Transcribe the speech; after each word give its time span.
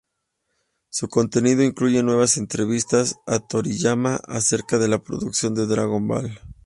Su 0.89 1.09
contenido 1.09 1.61
incluye 1.61 2.01
nuevas 2.01 2.37
entrevistas 2.37 3.19
a 3.27 3.37
Toriyama 3.39 4.15
acerca 4.25 4.79
de 4.79 4.87
la 4.87 5.03
producción 5.03 5.53
de 5.53 5.67
"Dragon 5.67 6.07
Ball". 6.07 6.39